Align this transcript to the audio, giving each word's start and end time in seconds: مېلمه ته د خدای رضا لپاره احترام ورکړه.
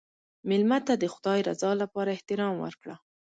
مېلمه 0.49 0.79
ته 0.87 0.93
د 1.01 1.05
خدای 1.13 1.39
رضا 1.49 1.71
لپاره 1.81 2.09
احترام 2.15 2.53
ورکړه. 2.59 2.95